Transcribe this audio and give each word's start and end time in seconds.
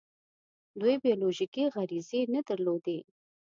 دوی 0.79 0.95
بیولوژیکي 1.03 1.63
غریزې 1.73 2.21
نه 2.33 2.41
درلودې. 2.47 2.99